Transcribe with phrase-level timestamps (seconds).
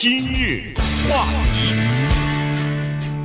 [0.00, 0.72] 今日
[1.10, 1.74] 话题，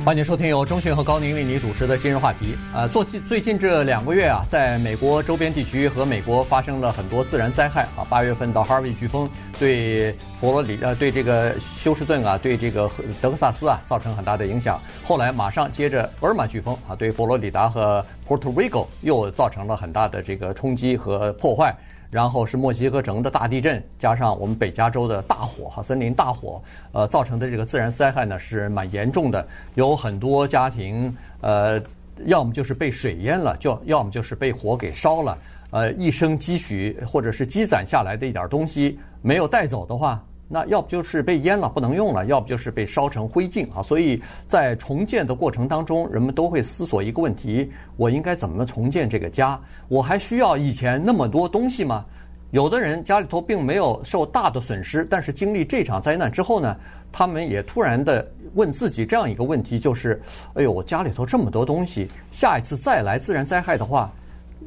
[0.04, 2.54] 欢迎收听由中讯和高宁为你主持的今日话题。
[2.74, 8.04] 呃，最近最近这两个月啊，在美国周边地区和美国发生了很多自然灾害啊。
[8.10, 9.26] 八月份到哈维飓风
[9.58, 12.90] 对佛罗里呃对这个休斯顿啊，对这个
[13.22, 14.78] 德克萨斯啊造成很大的影响。
[15.02, 21.74] 后来马上接着厄尔玛飓风啊，对佛罗里达和 Puerto Rico 又造成了很大的这个冲击和破坏。
[22.10, 26.62] 然后是墨西哥城的大地震，加上我们北加州的大火哈，森林大火，
[26.92, 31.80] 呃，造成的这个自然灾害呢是蛮严重的，有很多家庭呃，
[32.26, 35.38] 要么就是被水淹了，就要么就是被火给烧了，
[35.70, 40.22] 呃，一生积蓄或者是积攒下来的一点东西没有带走的话。
[40.48, 43.82] 那要不就是被淹了，不能用了；要不就是被烧成灰烬啊！
[43.82, 49.60] 所以在重建的过程当中，人们都会思索一个问题：我应该怎么重建这个家？
[49.88, 52.04] 我还需要以前那么多东西吗？
[52.52, 56.76] 有的人家里头并没有受大的损失，但是经历这场灾难之后呢，
[57.10, 60.22] 他们也突然的问自己这样一个问题：就是，
[60.54, 64.12] 哎呦，我家里头这么多东西，下一次再来自然灾害的话，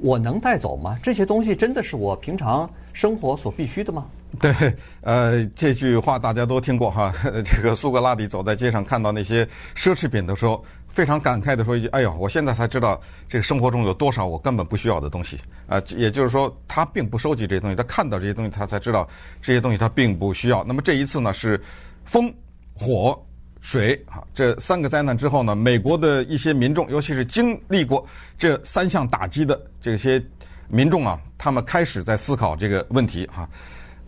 [0.02, 1.00] 我能带走吗？
[1.02, 4.06] 这些东西真的是我平常生活所必须的吗？
[4.40, 4.54] 对，
[5.02, 7.12] 呃，这句话大家都听过哈。
[7.44, 9.44] 这个苏格拉底走在街上看到那些
[9.76, 19.08] 奢侈品的时候，非常感慨地说一句：“哎呦，我现在才知道这个生活中有多少我根本不需要的东西。”啊，也就是说，他并不收集这些东西，他看到这些东西，他才知道
[19.42, 20.64] 这些东西他并不需要。
[20.64, 21.60] 那么这一次呢，是
[22.06, 22.32] 风、
[22.76, 23.20] 火、
[23.62, 28.06] 水啊这三个灾难之后呢，美国的一些民众，尤其是经历过
[28.38, 30.24] 这三项打击的这些
[30.68, 33.50] 民众啊，他们开始在思考这个问题哈。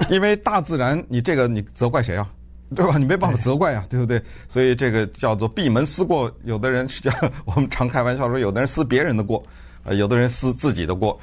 [0.10, 2.28] 因为大自然，你这个你责怪谁啊？
[2.74, 2.98] 对吧？
[2.98, 4.22] 你没办法责怪啊，对不对？
[4.48, 6.34] 所以这个叫做闭门思过。
[6.46, 7.12] 有的人是叫
[7.44, 9.44] 我们常开玩笑说，有的人思别人的过，
[9.84, 11.20] 呃，有的人思自己的过。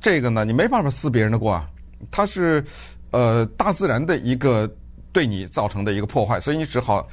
[0.00, 1.70] 这个呢，你没办法思别人的过啊。
[2.10, 2.64] 它是
[3.12, 4.68] 呃大自然的一个
[5.12, 7.06] 对你造成的一个破坏，所以你只好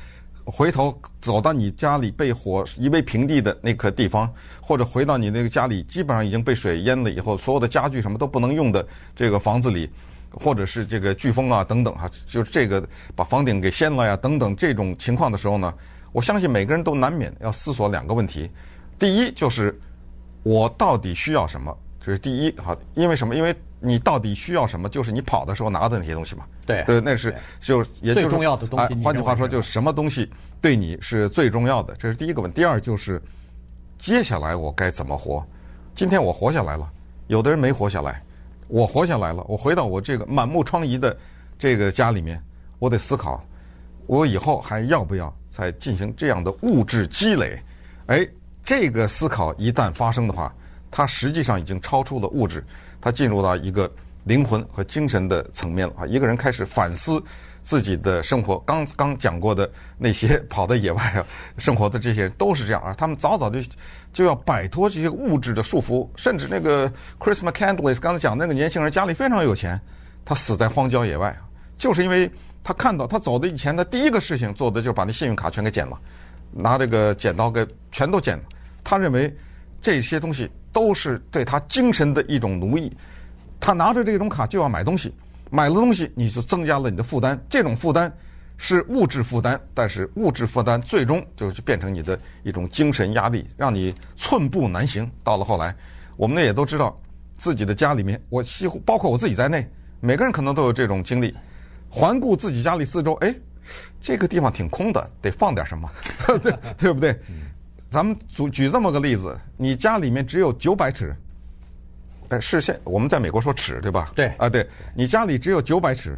[0.44, 4.28] 回头走到你家里被火夷为平地的那个地方，
[4.62, 8.84] 或者回到你那个家里基本上已经被水淹了以后，所有的家具什么都不能用的
[9.16, 9.88] 这个房子里。
[10.36, 15.74] 或者是这个飓风啊等等哈，就是这个把房顶给掀了呀等等这种情况的时候呢，
[16.12, 18.50] 我相信每个人都难免要思索两个问题。
[19.00, 19.78] 第一就是
[20.44, 21.76] 我到底需要什么？
[22.00, 23.36] 这是第一哈，因为什么？
[23.36, 24.88] 因为你到底需要什么？
[24.88, 26.46] 就是你跑的时候拿的那些东西嘛。
[26.66, 28.94] 对对，那是就也就是最重要的东西。
[29.04, 30.32] 换句话说，就是什么东西
[30.62, 31.96] 对你是最重要的？
[31.96, 32.56] 这是第一个问题。
[32.56, 33.22] 第二就是
[33.98, 35.46] 接下来我该怎么活？
[35.96, 36.88] 今天我活下来了，
[37.28, 38.22] 有的人没活下来。
[38.68, 41.16] 我活下来了，我回到我这个满目疮痍的
[41.58, 42.42] 这个家里面，
[42.80, 43.44] 我得思考，
[44.08, 47.60] 我以后还要不要再进行这样的物质积累？
[48.08, 48.28] 哎，
[48.64, 50.54] 这个思考一旦发生的话，
[50.90, 52.64] 它实际上已经超出了物质，
[53.00, 53.92] 它进入到一个
[54.24, 56.06] 灵魂和精神的层面了啊！
[56.08, 57.24] 一个人开始反思
[57.66, 58.58] 自己的生活。
[58.60, 61.26] 刚刚讲过的那些跑在野外啊
[61.60, 63.60] 生活的这些人都是这样啊，他们早早就。
[64.14, 66.90] 就要摆脱这些物质的束缚，甚至那个
[67.20, 69.78] Chris McCandless 刚才讲那个年轻人家里非常有钱，
[70.24, 71.38] 他死在荒郊野外，
[71.78, 72.32] 就是因为
[72.64, 76.00] 他看到他走的以前的第一个事情做的就是把那信用卡全给剪了，
[76.50, 78.44] 拿这个剪刀给全都剪了。
[78.86, 79.36] 他认为
[79.82, 82.96] 这些东西都是对他精神的一种奴役，
[83.60, 85.14] 他拿着这种卡就要买东西，
[85.50, 88.12] 买了东西你就增加了你的负担，这种负担。
[88.58, 95.12] 是物质负担，但是物质负担最终就是变成你的一种精神压力，让你寸步难行。
[95.26, 95.76] 到了后来，
[96.16, 96.98] 我们呢也都知道，
[97.38, 99.70] 自己的家里面，我几乎包括我自己在内，
[100.00, 101.36] 每个人可能都有这种经历。
[101.90, 103.36] 环顾自己家里四周，哎，
[104.02, 105.92] 这个地方挺空的，得放点什么，
[106.42, 107.14] 对对不对？
[107.92, 111.14] 咱们举举这么个例子，你家里面只有九百尺，
[112.30, 114.12] 哎，是现，我们在美国说尺，对吧？
[114.16, 116.18] 对啊，对，你家里只有九百尺。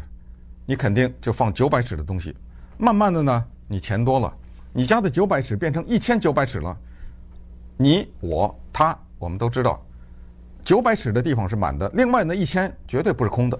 [0.69, 2.35] 你肯定就放九百尺的东西，
[2.77, 4.33] 慢慢的呢，你钱多了，
[4.73, 6.77] 你家的九百尺变成一千九百尺了。
[7.77, 9.81] 你我他，我们都知道，
[10.65, 13.57] 九百尺的地方是满的，另外那一千绝对不是空的，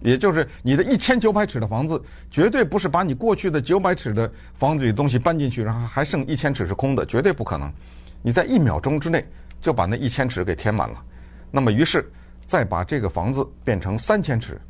[0.00, 7.72] 也就是你的一千九百尺的房子，绝对不是把你过去的九百尺的房子里东西搬进去，然后还剩一千尺是空的，绝对不可能。
[8.20, 9.24] 你在一秒钟之内
[9.60, 11.04] 就把那一千尺给填满了，
[11.50, 12.10] 那么于是
[12.46, 14.60] 再把这个房子变成三千尺、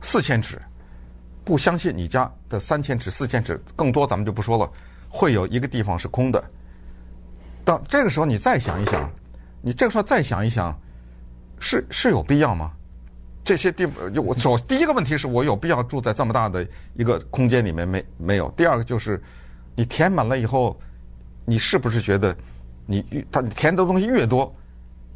[0.00, 0.60] 四千尺。
[1.44, 4.70] 不相信你家的三千尺、四千尺更多，咱们就不说了。
[5.08, 6.42] 会有一个地方是空的。
[7.64, 9.10] 到这个时候，你再想一想，
[9.60, 10.72] 你这个时候再想一想，
[11.58, 12.70] 是是有必要吗？
[13.44, 18.48] 这些地方，就我首第一个问题是我有必要住在这么大的一个空间里面没没有？
[18.56, 19.20] 第二个就是，
[19.74, 20.80] 你填满了以后，
[21.44, 22.36] 你是不是觉得
[22.86, 24.54] 你越它填的东西越多，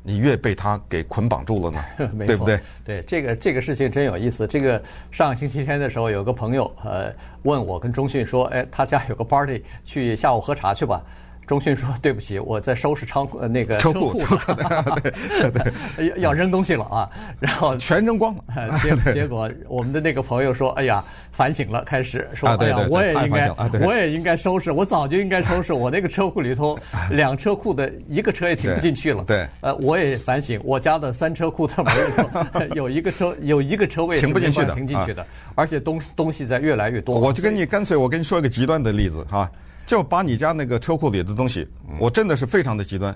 [0.06, 1.85] 你越被他给捆绑住了呢？
[2.14, 2.61] 没错对不对？
[2.85, 4.47] 对，这个这个事情真有意思。
[4.47, 4.81] 这个
[5.11, 7.12] 上星期天的时候，有个朋友呃
[7.43, 11.03] 问我跟钟迅说，哎，他家有个 party，去下午喝茶去吧。
[11.46, 14.52] 钟迅说：“对不起，我在收拾仓库，呃，那个车库，车库，
[15.00, 17.08] 对对对， 要要扔东西了啊！
[17.38, 18.43] 然后全扔光了。
[18.82, 25.72] 结 结果我们的那个朋友说：‘哎呀，反省了，开始说，哎呀，我也应该，啊、我也应该收拾，我早就应该收拾。
[25.72, 26.76] 我那个车库里头，
[27.10, 29.25] 两车库的一个车也停不进去了。
[29.60, 37.16] 呃，我也反省，我家的三车库的门里头有一个车，有一个车位停不进去的，停进去的，而且东东西在越来越多。
[37.16, 39.49] 我就跟你干脆，我跟你说一个极端的例子哈。”
[39.87, 41.67] 就把你家那个车库里的东西，
[41.99, 43.15] 我真的是非常的极端，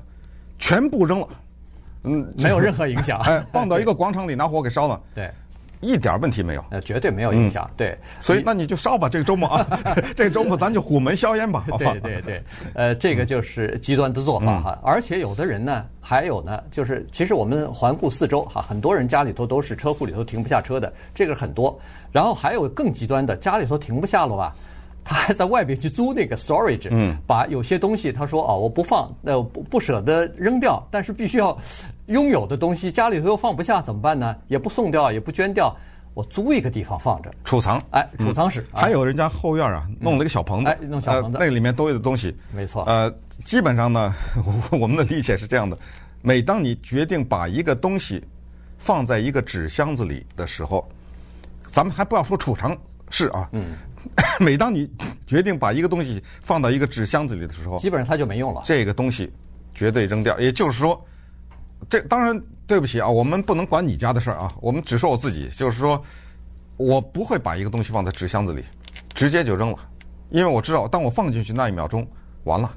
[0.59, 1.29] 全部扔了，
[2.05, 5.29] 嗯，没有任何影响，哎，放到 一个广场里拿火给烧了，对，
[5.81, 9.67] 一点问题没有，呃，绝对没有影响，对，所以那你就烧吧，这个周末啊，
[10.15, 11.93] 这个周末咱就虎门销烟吧，好吧？
[11.95, 12.43] 对对对，
[12.75, 21.77] 呃，这个就是极端的做法哈，而且有的人呢，还有呢，就是其实我们环顾四周哈，很多人家里头都是车库里头停不下车的，这个很多，
[22.13, 24.55] 然后还有更极端的，家里头停不下了吧？
[25.05, 31.57] 他还在外边去租那个 storage，嗯，把有些东西他说啊，我不放，呃不不舍得扔掉，但是必须要
[32.07, 34.37] 拥有的东西家里头又放不下怎么办呢？
[34.49, 35.75] 也不送掉，也不捐掉，
[36.15, 38.65] 我租一个地方放着储藏，哎，储藏室。
[38.73, 42.85] 还有人家后院啊，弄了一个小棚子，哎，弄小棚子，那里面都有的东西，没错。
[42.85, 43.13] 呃，
[43.45, 44.15] 基本上呢，
[44.71, 45.77] 我们的理解是这样的：
[46.23, 48.23] 每当你决定把一个东西
[48.79, 50.87] 放在一个纸箱子里的时候，
[51.71, 52.77] 咱们还不要说储藏
[53.09, 53.77] 室啊，嗯。
[54.41, 54.91] 每当你
[55.27, 58.63] 决定把一个东西放到一个纸箱子里的时候，基本上它就没用了。
[58.65, 59.33] 这个东西
[59.75, 60.39] 绝对扔掉。
[60.39, 61.05] 也就是说，
[61.89, 65.49] 这当然对不起啊，我们不能管你家的事儿啊，我们只说我自己。
[65.51, 66.03] 就是说，
[66.77, 68.65] 我不会把一个东西放在纸箱子里，
[69.15, 69.79] 直接就扔了，
[70.31, 72.07] 因为我知道，当我放进去那一秒钟，
[72.45, 72.71] 完了，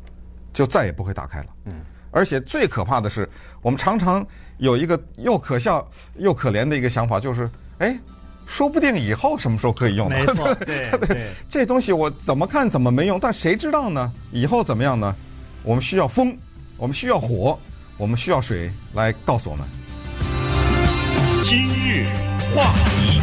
[0.52, 1.48] 就再也不会打开了。
[1.66, 1.74] 嗯。
[2.12, 3.28] 而且最可怕的是，
[3.62, 4.26] 我们常常
[4.58, 7.50] 有一个又可笑又可怜的一个想法，就是
[7.80, 7.98] 哎。
[8.46, 10.16] 说不定以后什么时候可以用呢？
[10.16, 14.12] 没错， 对对，这东西我怎么看怎么没用，但谁知道呢？
[14.32, 15.16] 以后怎么样呢？
[15.64, 16.38] 我们需要风，
[16.78, 17.58] 我们需要火，
[17.98, 19.66] 我们需要水来告诉我们。
[21.44, 22.06] 今日
[22.54, 23.22] 话题，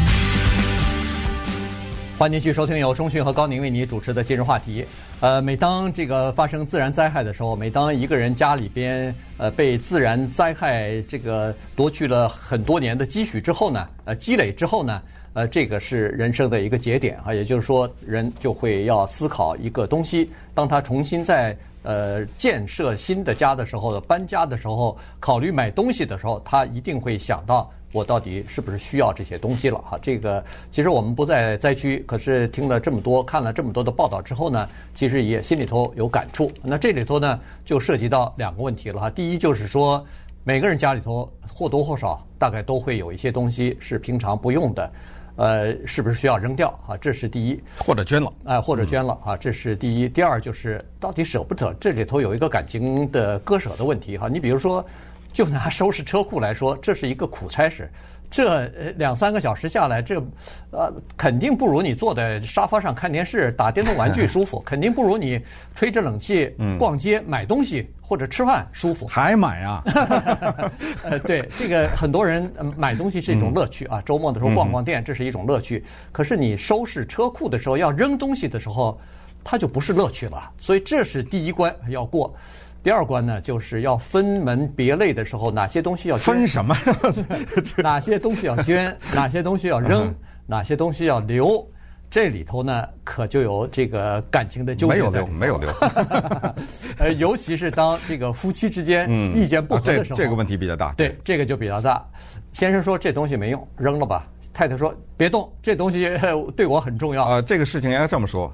[2.18, 4.84] 欢迎继续收听由钟讯和高宁为你主持的今日话题。
[5.20, 15.00] 呃，每当这个发生自然灾害的时候，每当一个人家里边呃被自然灾害这个夺去了很多年的积蓄之后呢，呃，积累之后呢。
[15.32, 20.28] 呃，这个是人生的一个节点啊，也就是说，人就会要思考一个东西。
[20.54, 29.98] 当他重新在呃建设新的家的时候，搬家的时候，考虑买东西的时候，他一定会想到我到底是不是需要这些东西了哈。
[30.00, 36.50] 这个其实我们不在灾区，可是听了这么多，看了这么多的报道之后呢，其实也心里头有感触。
[36.62, 39.10] 那这里头呢，就涉及到两个问题了哈。
[39.10, 40.04] 第一就是说，
[40.44, 44.90] 每个人家里头或多或少大概都会有一些东西是平常不用的。
[45.36, 46.96] 呃，是不是需要扔掉啊？
[46.98, 50.06] 这是第一，或者捐了，哎，或者捐了啊，这是第一。
[50.06, 54.28] 第二就是到底舍不得，这里头有一个感情的割舍的问题哈。
[54.28, 54.84] 你比如说，
[55.32, 57.90] 就拿收拾车库来说，这是一个苦差事。
[58.30, 58.66] 这
[58.96, 60.22] 两三个小时下来，这
[60.70, 65.40] 呃肯定不如你坐在沙发上看电视、打电动玩具舒服， 肯定不如你
[65.74, 69.04] 吹着冷气逛街买东西或者吃饭舒服。
[69.04, 69.82] 还买啊？
[71.02, 75.84] 呃，对，这个很多人买东西是一种乐趣啊，周末的时候逛逛店，这是一种乐趣。
[76.12, 78.96] 可是你收拾车库的时候，要扔东西的时候，
[79.42, 80.48] 它就不是乐趣了。
[80.60, 82.32] 所以这是第一关要过。
[82.82, 86.34] 第二关呢，就是要分门别类的时候，哪些东西要捐？
[86.34, 86.74] 分什么？
[87.76, 88.96] 哪些东西要捐？
[89.14, 90.14] 哪些东西要扔？
[90.46, 91.66] 哪些东西要留？
[92.10, 94.94] 这里头呢，可就有这个感情的纠结。
[94.94, 95.70] 没有留，没有留。
[96.98, 100.92] 呃，尤其是当这个夫妻之间意见不合的时候，这这个问题比较大。
[100.94, 102.04] 对，这个就比较大。
[102.52, 104.26] 先生说这东西没用，扔了吧。
[104.52, 106.10] 太太说别动，这东西
[106.56, 107.24] 对我很重要。
[107.24, 108.52] 啊，这个事情应该这么说。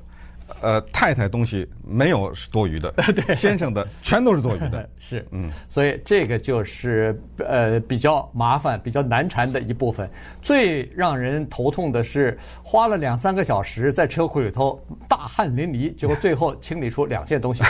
[0.60, 10.08] 呃，太太东西没有多余的， 对，先生的全都是多余的， 是，嗯，所以这个就是呃比较麻烦、比较难缠的一部分。
[10.40, 17.62] 最让人头痛的是，花了两三个小时在车库里头大汗淋漓，结果最后清理出两件东西，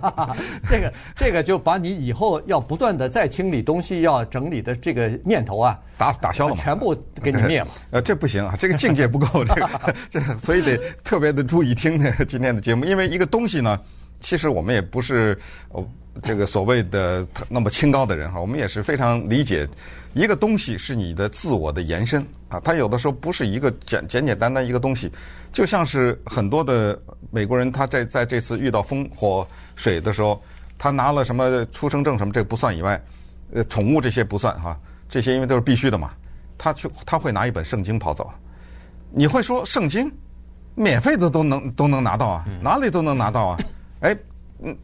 [0.68, 7.68] 这个这个就把你以后要不断的再清理东西、要整理的这个念头啊，打打消了，全部给你灭了。
[7.92, 12.09] 呃，这不行啊，这个境界不够，这个这所以得特别的注意听的。
[12.28, 13.78] 今天的节目，因为一个东西呢，
[14.20, 15.38] 其实我们也不是
[16.22, 19.68] 这个所谓的那么清高的人哈，我们也是非常理解，
[20.14, 25.10] 一个东西是你的自我的延伸啊，它有的时候不是一个简简简单单一个东西，
[25.52, 27.00] 就像是很多的
[27.30, 30.42] 美国人他在在这次遇到风火水的时候，
[30.78, 33.00] 他拿了什么出生证什么这个不算以外，
[33.52, 36.10] 呃，宠物这些不算哈，这些因为都是必须的嘛。
[36.58, 38.30] 他去他会拿一本圣经跑走，
[39.12, 40.12] 你会说圣经
[40.74, 43.58] 免费的都能都能拿到啊，哪里都能拿到啊？
[44.00, 44.16] 哎，
[44.62, 44.76] 嗯，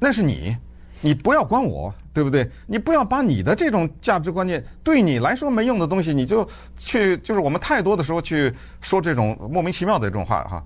[0.00, 0.56] 那是你，
[1.00, 2.50] 你不要管我，对不对？
[2.66, 10.64] 你不要把你的这种价值观念对你来说没用的东西，你就去就是我们太多的时候去说这种莫名其妙的这种话哈。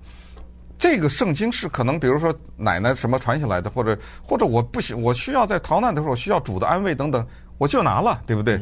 [0.78, 7.26] 这个圣经是可能，比如说奶奶什么传下来的，或者或者我不行，我需要在逃难的时候需要主的安慰等等，
[7.58, 8.60] 我就拿了，对不对？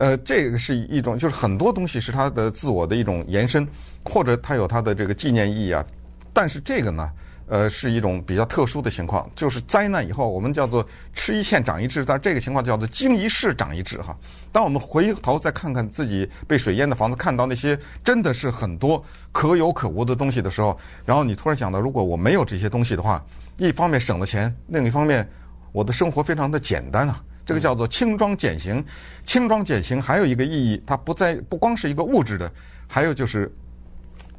[0.00, 3.68] 呃，这个是一种，就是很多东西是他的自我的一种延伸，
[4.02, 5.84] 或者它有它的这个纪念意义啊。
[6.32, 7.10] 但是这个呢，
[7.48, 14.16] 呃，是一种比较特殊的情况，就是灾难以后我们叫做吃一堑长一智，但这个情况叫做经一事长一智哈。
[14.50, 23.22] 当我们回头再看看自己被水淹的房子，看到那些真的是很多可有可无的东西的时候，然后你突然想到，如果我没有这些东西的话，
[23.58, 25.28] 一方面省了钱，另一方面
[25.72, 27.22] 我的生活非常的简单啊。
[27.50, 28.84] 这个叫做轻装简行。
[29.24, 32.48] 轻装简行还有一个意义，它不在不光是一个物质的，
[32.86, 33.52] 还有就是，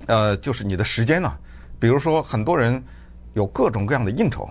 [0.06, 1.38] 呃，就是你的时间呢。
[1.78, 2.82] 比如说，很多人
[3.34, 4.50] 有各种各样的应酬，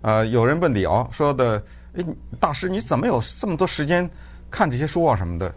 [0.00, 1.62] 呃，有人问李敖说的
[1.98, 2.04] ：“哎，
[2.40, 4.08] 大师，你怎么有这么多时间？”
[4.50, 5.54] 看这些书啊什么的，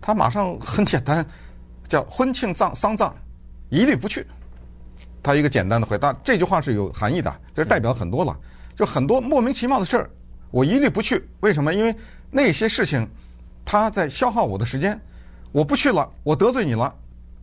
[0.00, 1.26] 他马上很简单，
[1.88, 3.12] 叫婚庆葬丧葬，
[3.68, 4.24] 一律不去。
[5.24, 8.38] 他一个简单的回答，这句话是有含义的，就是代表很多了。
[8.76, 10.08] 就很多莫名其妙的事儿，
[10.50, 11.24] 我一律不去。
[11.40, 11.72] 为什么？
[11.72, 11.94] 因为
[12.30, 13.06] 那些事情，
[13.64, 14.98] 他在消耗我的时间。
[15.52, 16.94] 我不去了，我得罪你了，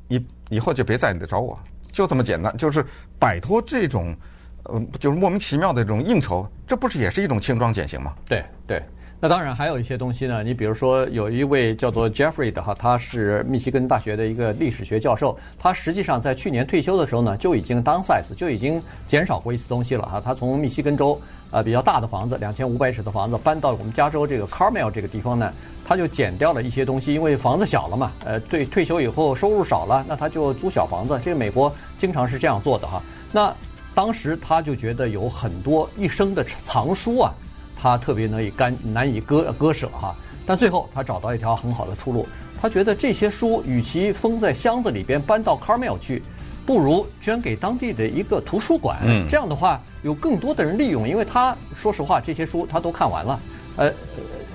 [0.08, 1.60] 你以后就别再找我，
[1.92, 2.56] 就这么简单。
[2.56, 2.86] 就是
[3.20, 4.16] 摆脱这种，
[4.64, 8.14] 呃，就是莫名其妙的这种应酬，这不是也是一种轻装简行吗？
[8.26, 8.82] 对对。
[9.20, 20.22] 那当然还有一些东西呢，你比如说有一位叫做 Jeffrey 的哈，他是密西根大学的一个历史学教授，他实际上在去年退休的时候呢，就已经 downsize 就已经减少过一次东西了哈。
[20.24, 21.20] 他从密西根州
[21.52, 25.54] 呃比较大的房子，两千五百尺的房子搬到我们加州这个 Carmel 这个地方呢，
[25.86, 31.20] 他就减掉了一些东西，因为房子小了嘛，呃，对，退休以后收入少了，那他就租小房子。
[31.24, 33.02] 这个美国经常是这样做的哈。
[33.32, 33.54] 那
[33.96, 37.34] 当时他就觉得有很多一生的藏书啊。
[37.80, 40.16] 他特别难以干难以割割舍哈，
[40.48, 42.28] 但最后他找到一条很好的出路。
[42.60, 46.24] 他觉得这些书与其封在箱子里边搬到 Carmel 去，
[46.68, 49.00] 不如捐给当地的一个图书馆。
[49.06, 53.40] 嗯，这样的话有更多的人利用，因为他说实话这些书他都看完了，
[53.78, 53.92] 呃，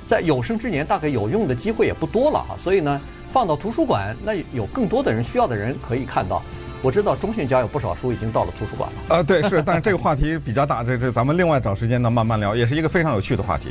[0.06, 3.00] 在有生之年大概有用的机会也不多了哈，所以呢，
[3.32, 6.42] 放到图书馆，那有更多的人需要的人可以看到。
[6.82, 9.16] 我知道中信家有不少书已经到了图书馆了。
[9.16, 13.68] 啊，对，是，但是这个话题比较大，这这咱们另外找时间呢慢慢聊，也是一个非常有趣的话题。